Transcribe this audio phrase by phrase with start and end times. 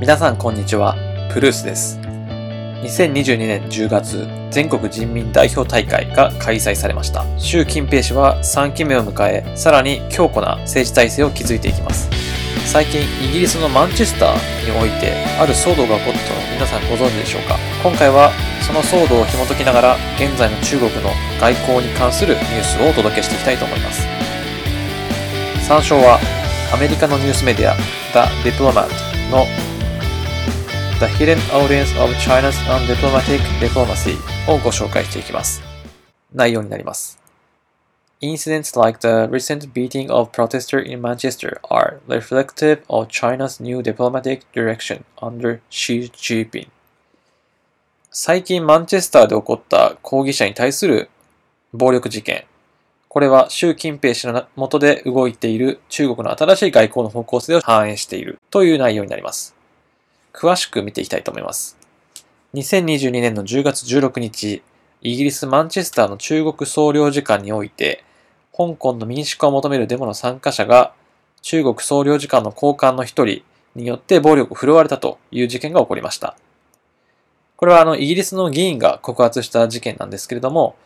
[0.00, 0.94] 皆さんこんにちは、
[1.34, 1.98] プルースです。
[1.98, 7.24] 2022年10月、全国人民代表大会が開催されました。
[7.36, 12.08] 習近平氏は3期目を迎え、さらに強固な政治体制を築いていきます。
[12.64, 18.30] 最近、イギリスのマンチェスターにおいて、ある騒動が起こったのを皆さんご存知でしょうか今回は、
[18.62, 21.10] その騒動を紐解きながら、現在の中国の
[21.40, 24.06] 外交に関するニュースをお届けしていきたいと思います。
[25.66, 26.20] 参照は、
[26.72, 27.74] アメリカのニュースメディア、
[28.14, 28.86] The Diplomat
[29.32, 29.44] の
[30.98, 34.16] The Hidden Audience of China's Undiplomatic Diplomacy
[34.52, 35.62] をご紹介していきます。
[36.34, 37.20] 内容になります。
[38.20, 45.04] Incidents like the recent beating of protesters in Manchester are reflective of China's new diplomatic direction
[45.18, 46.66] under Xi Jinping.
[48.10, 51.10] 最近マンチェスターで起こった抗議者に対する
[51.72, 52.44] 暴力事件。
[53.08, 59.54] これは習近平氏の下で動いている中国の新しい外交の方向性を反映しているという内容になります。
[60.38, 61.76] 詳しく見ていきたいと思います。
[62.54, 64.62] 2022年の10月16日、
[65.02, 68.04] イギリス・マンチェスターの中国総領事館において、
[68.56, 70.92] 香港の民主化を求めるデモの参加者が、
[71.42, 73.42] 中国総領事館の高官の一人
[73.74, 76.36] によって暴力を振るわれたという事件が起こりました。
[77.56, 80.76] これはあの、イギリスの議員が告発した事件なんですけれども、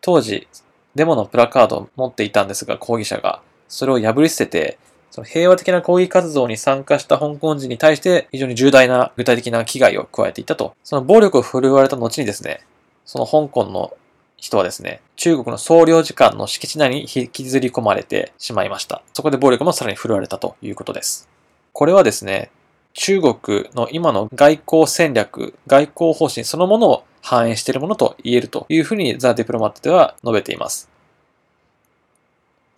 [0.00, 0.46] 当時、
[0.94, 4.78] デモのプラカードを持っていたんですが、抗議者が、それを破り捨てて、
[5.10, 10.74] その平和的な抗議活動に参加した香港人に対して非常に重大な具体的な危害を加えていたと。
[10.84, 12.60] その暴力を振るわれた後にですね、
[13.04, 13.92] その香港の
[14.36, 19.02] 人はですね、中国の総領事館の敷地内に引きずり込まれてしまいました。
[19.12, 21.28] そこで暴力もさらに振るわれたということです。
[21.72, 22.50] これはですね、
[22.94, 30.88] 中国の今の外交戦略、外交方針そのものを反映しているものと言えるというふうにザ・ディプロマットでは述べています。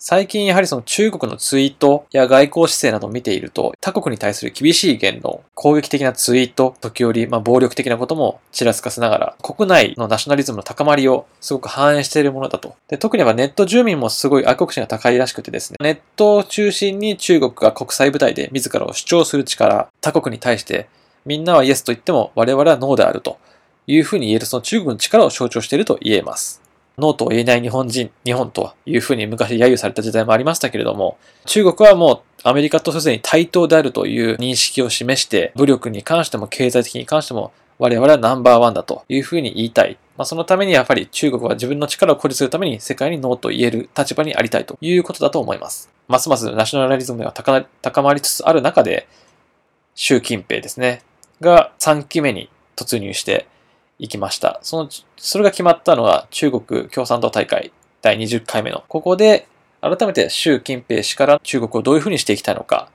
[0.04, 12.74] 最近やはりその中国のツイートや外交姿勢などを見ていると、他国に対する厳しい言論、攻撃的なツイート、時折、まあ、暴力的なこともちらつかせながら、国内のナショナリズムの高まりをすごく反映しているものだと。
[12.88, 20.88] で特にはネット住民もすごい愛国心が高いらしくてですね、ネットを中心に中国が国際舞台で自らを主張する力、他国に対して
[21.24, 23.38] みんなはイエスと言っても我々はノーであると
[23.86, 26.61] いうふうに言えるその中国の力を象徴していると言えます。
[26.98, 31.16] ノーと言えない日本人、日本というふうに昔揶揄された時代もありましたけれども、
[31.46, 39.98] 中国はもうアメリカとすでに対等であるという認識を示して、武力に関しても経済的に関しても我々はナンバーワンだというふうに言いたい。
[40.16, 45.90] まあ、そのためにやっぱり中国は自分の力を誇示するために世界にノーと言える立場にありたいということだと思います。
[46.06, 49.08] ますますナショナリズムが高高まりつつある中で、
[49.94, 51.02] 習近平ですね、
[51.40, 53.46] が3期目に突入して、
[54.02, 54.58] 行きました。
[54.62, 58.82] その、それが決まったのは中国共産党大会第20回目の。
[58.88, 59.46] ここで
[59.80, 62.88] 改めて習近平氏から中国をどういうふうにしていきたいのか、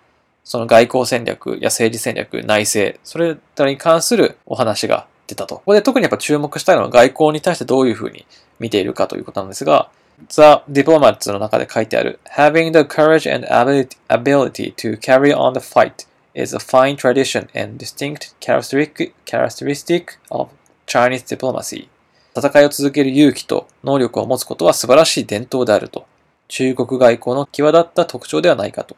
[0.44, 5.56] その外交戦略や政治戦略、内政、それらに関するお話が出たと。
[5.56, 8.26] ここで特にやっぱ注目したいのは外交に対してどういうふうに
[8.60, 9.90] 見ているかということなんですが、
[10.28, 16.98] The Diplomats の中で書いてある Having the courage and ability to carry on the fight is a fine
[16.98, 20.50] tradition and distinct characteristic, characteristic of
[20.88, 21.88] Chinese diplomacy
[22.36, 26.06] 戦いを続ける勇気と能力を持つことは素晴らしい伝統であると。
[26.48, 28.96] 中国外交の際立った特徴ではないかと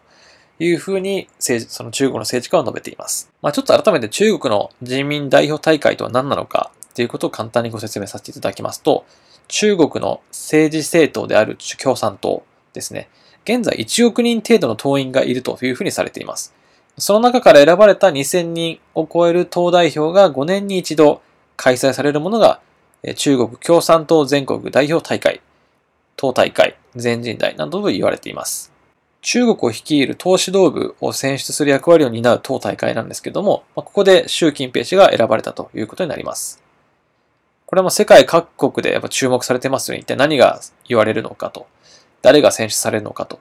[0.60, 3.32] いうふうにその中国の政治家は述べています。
[3.42, 9.06] まあ、ちょっと改めて中国の人民代表大会とは何なのかということを簡単にご説明させていただきますと、
[9.48, 13.10] 中国の政治政党である共産党ですね。
[13.46, 16.54] 現在1億人程度の党員がいるというふうにされています。
[17.00, 21.22] その中から選ばれた2000人を超える党代表が5年に一度
[21.60, 22.62] 開催されるものが、
[23.18, 25.42] 中国共産党全国代表大会、
[26.16, 28.72] 党大会、全人代などと言われています。
[29.22, 36.64] 中国を率いる党指導部を選出する役割を担う党大会なんですけども、ここで習近平氏が選ばれたということになります。
[37.66, 40.02] これも世界各国でやっぱ注目されてますよね。
[40.02, 41.68] 一体何が言われるのかと。
[42.22, 43.38] 誰が選出されるのかと。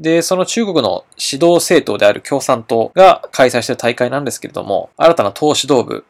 [0.00, 6.04] で、その中国の指導政党である共産党が開催している大会なんですけれども、新たな党指導部、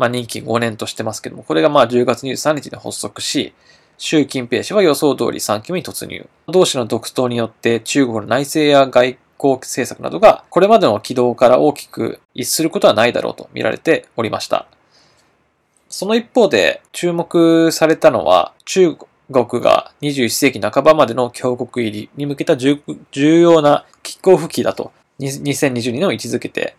[0.00, 3.52] まあ、任期5年としてますけども、これがまあ10月23日に発足し、
[3.98, 6.26] 習近平氏は予想通り3期目に突入。
[6.48, 14.66] 同氏の独党によって中国の内政や外交政策などがこれまでの軌道から大きく逸することはないだろうと見られておりました。
[15.90, 18.96] その一方で注目されたのは中
[19.30, 22.80] 国が21世紀半ばまでの強国入りに向けた重
[23.12, 26.74] 要なキックオフ期だと2022年を位置づけて、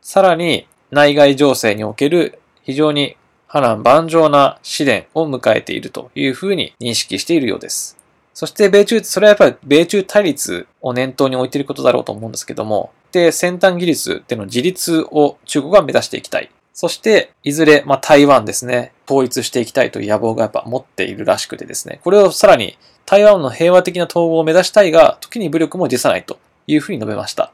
[0.00, 3.16] さらに内外情勢における非常に
[3.46, 7.98] 波乱万丈な試練を迎えているというふうに認識しているようです。
[8.34, 16.50] そして米中、それはやっぱり米中対立を念頭に置いていることだろうと思うんですけども、って先端技術での自立を中国は目指していきたい。
[16.72, 27.52] そして、いずれ、まあ、台湾ですね、統一していきたいという野望がやっぱ持っているらしくてですね、これをさらに台湾の平和的な統合を目指したいが、時に武力も辞さないというふうに述べました。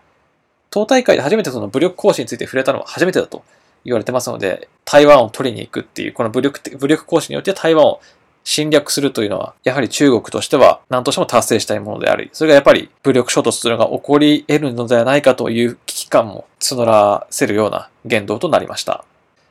[0.71, 3.43] 党大会で初めてその武力行使について触れたのは初めてだと
[3.85, 8.01] 言われてますので、台湾を取りに行くっていう、この武力武力行使によって台湾を
[8.45, 19.05] 侵略するというのは、やはり中国としては何としても達成したいものであり、それがやっぱり武力衝突というのが起こり得るのではないかという危機感も募らせるような言動となりました。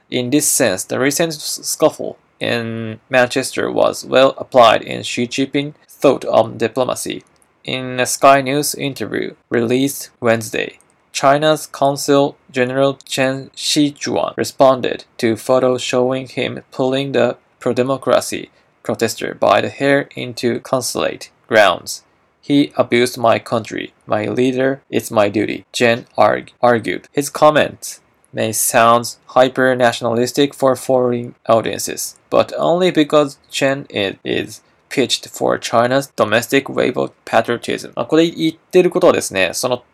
[0.10, 6.26] In this sense, the recent scuffle in Manchester was well applied in Xi Jinping's thought
[6.28, 7.24] on diplomacy.
[7.64, 10.80] In a Sky News interview released Wednesday,
[11.13, 18.51] China's Consul General Chen Shijuan responded to photos showing him pulling the pro-democracy
[18.83, 22.03] protester by the hair into consulate grounds.
[22.41, 23.93] He abused my country.
[24.07, 27.09] My leader, it's my duty, Chen arg- argued.
[27.13, 28.01] His comments
[28.33, 36.09] may sound hyper nationalistic for foreign audiences, but only because Chen is pitched for China's
[36.17, 37.93] domestic wave of patriotism.
[37.93, 39.85] これ言ってることはですね、その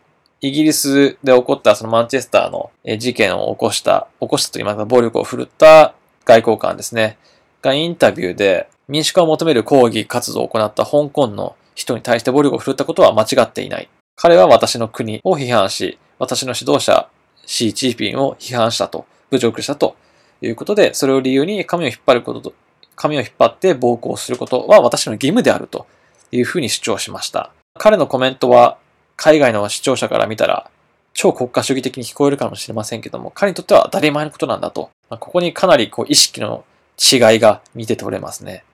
[0.46, 5.94] イギリスで起こったそのマンチェスターの事件を起こした、起こしたと言いますか、暴力を振るった
[6.26, 7.16] 外交官ですね、
[7.62, 13.88] がインタビューで、民主化を求める抗議活動を行った香港の人に対して暴力を振るったことは間違っていない。
[14.16, 17.08] 彼は私の国を批判し、私の指導者、
[17.46, 19.96] シー・チーピンを批判したと、侮辱したと
[20.42, 22.54] いうことで、それを理由に髪を引っ張ることと、
[22.96, 25.86] 髪を引っ張って暴行することは私の義務であると
[26.32, 27.50] いうふうに主張しました。
[27.78, 28.76] 彼のコメントは
[29.16, 30.70] 海外の視聴者から見たら
[31.14, 34.90] 超国家主義的に聞こえるかもしれませんけども、彼にとっては当たり前のことなんだと。
[35.08, 36.64] まあここにかなりこう意識の
[36.98, 38.64] 違いが見て取れますね。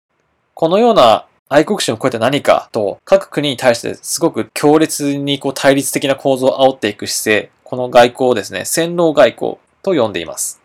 [0.55, 10.61] このような愛国心を超えて何かと、各国に対してすごく強烈にこう対立的な構造を煽っていく姿勢、この外交をですね、戦狼外交と呼んでいます。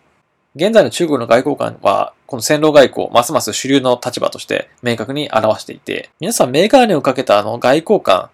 [0.56, 8.30] 現在の中国の外交官は、この戦狼外交を、ますます主流の立場として明確に表していて、皆さんメガネをかけたあの外交官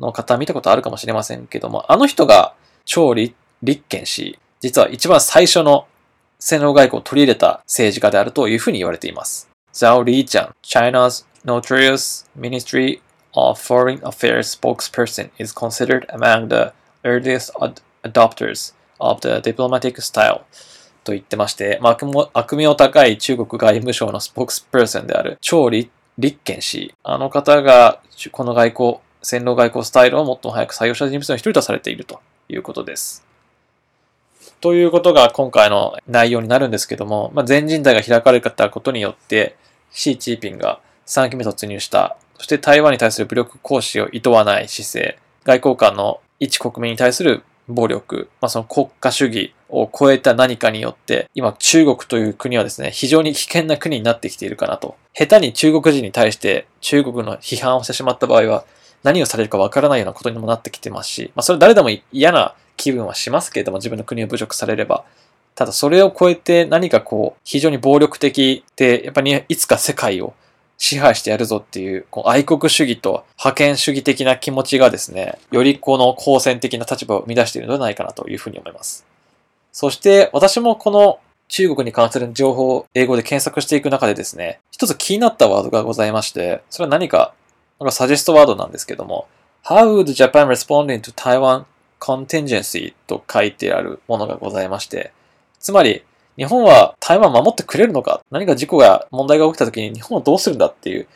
[0.00, 2.54] の方見たことあるかもしれませんけども、あの人が
[2.84, 5.86] 超立,立憲し、実は一番最初の
[6.38, 9.50] 戦争外交を取り入れた政治家であるというふうに言われています。
[9.72, 13.00] ザオ・リーチャン、China's notorious ministry
[13.34, 16.72] of foreign affairs spokesperson is considered among the
[17.04, 17.52] earliest
[18.02, 20.42] adopters of the diplomatic style.
[21.04, 25.90] と言ってまして、悪名高い中国外務省のスポークスプーソンである、超立
[26.44, 26.94] 憲氏。
[27.02, 28.00] あの方が、
[28.30, 33.24] この外交、戦狼外交スタイルを最も早く採用した人物の一人とされているということです。
[34.60, 39.56] ということが今回の内容になるんですけども、まあ、全人代が開かれたことによって、
[39.90, 54.96] シー・チーピンが3期目突入した、そして台湾に対する武力行使を厭わない姿勢、外交官の一国民に対する暴力、まあ、その国家主義を超えた何かによって、今中国という国はですね、非常に危険な国になってきているかなと。
[55.14, 58.64] 下手に中国人に対して中国の批判をしてしまった場合は、
[59.02, 65.04] 何をされるかわからないようなことにもなってきてますし、まあ、それ誰でも嫌な気分はしますけれども、自分の国を侮辱されれば。
[65.54, 70.34] ただそれを超えて何かこう、非常に暴力的で、やっぱりいつか世界を
[70.78, 79.04] 支配してやるぞっていう、こう愛国主義と覇権主義的な気持ちがですね、よりこの好戦的な立場を生み出しているのではないかなというふうに思います。
[79.72, 87.34] そして私もこの中国に関する情報を英語で検索していく中でですね、一つ気になったワードがございまして、それは何か、
[87.80, 89.28] なんかサジェストワードなんですけども、
[89.64, 91.64] How would Japan respond to Taiwan
[92.00, 95.12] contingency と書いてあるものがございまして、
[95.58, 96.04] つまり、
[96.36, 98.22] 日本は台湾を守ってくれるのか？
[98.30, 101.08] 何か事故が、問題が起きた時に日本はどうするんだっていう、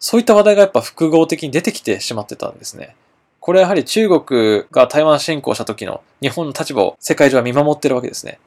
[0.00, 2.96] そういった話題がやっぱ複合的に出てきてしまってたんですね。
[3.38, 8.40] これはやはり中国が台湾侵攻した時の日本の立場を世界中は見守ってるわけですね。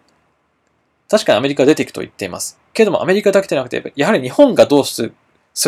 [1.09, 2.59] 確かにアメリカ出ていくと言っています。
[2.73, 5.01] けれどもアメリカだけでなくて、やはり日本がどうす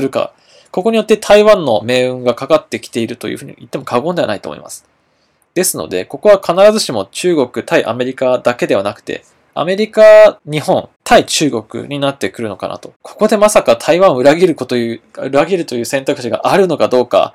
[0.02, 0.34] るか、
[0.72, 4.86] ここによって台湾の命運がかかってきているというふうに言っても過言ではないと思います。
[5.56, 9.24] ですので、ここは必ずしも中国対アメリカだけではなくて、
[9.56, 12.94] アメリカ、日本、対中国になってくるのかなと。
[13.02, 17.34] ここでまさか台湾を裏切るこという、裏切るという選択肢があるのかどうか、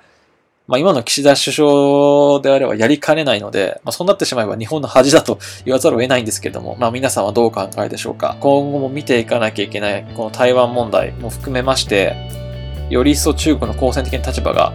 [0.66, 8.36] まあ今の岸田首相であればやりかねないので、まあそうなってしまえば日本の恥だと言わざるを得ないんですけれども、まあ皆さんはどうお考えでしょうか。
[8.40, 12.43] 今後も見ていかなきゃいけない、この台湾問題も含めまして、
[12.90, 14.72] より一層中国の好戦的な立場が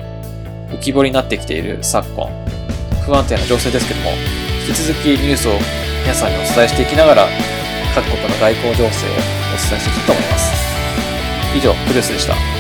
[0.71, 2.27] 浮き彫りになってきている昨今、
[3.05, 4.11] 不安定な情勢ですけども、
[4.67, 5.53] 引き続きニュースを
[6.01, 7.27] 皆さんにお伝えしていきながら、
[7.93, 10.53] 各国の外交情勢をお伝えしていきたいと思います。
[11.55, 12.58] 以上、プルースでした。